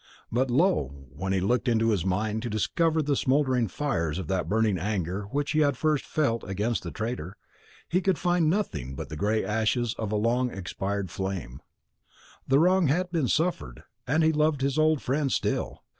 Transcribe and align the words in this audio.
But, 0.31 0.49
lo, 0.49 1.07
when 1.15 1.31
he 1.31 1.39
looked 1.39 1.67
into 1.67 1.91
his 1.91 2.03
mind 2.03 2.41
to 2.41 2.49
discover 2.49 3.03
the 3.03 3.15
smouldering 3.15 3.67
fires 3.67 4.17
of 4.17 4.27
that 4.29 4.49
burning 4.49 4.79
anger 4.79 5.25
which 5.25 5.51
he 5.51 5.59
had 5.59 5.77
felt 5.77 5.97
at 5.97 6.05
first 6.39 6.43
against 6.49 6.81
the 6.81 6.89
traitor, 6.89 7.37
he 7.87 8.01
could 8.01 8.17
find 8.17 8.49
nothing 8.49 8.95
but 8.95 9.09
the 9.09 9.15
gray 9.15 9.45
ashes 9.45 9.93
of 9.99 10.11
a 10.11 10.15
long 10.15 10.49
expired 10.49 11.11
flame. 11.11 11.61
The 12.47 12.57
wrong 12.57 12.87
had 12.87 13.11
been 13.11 13.27
suffered, 13.27 13.83
and 14.07 14.23
he 14.23 14.31
loved 14.31 14.61
his 14.61 14.79
old 14.79 15.03
friend 15.03 15.31
still. 15.31 15.83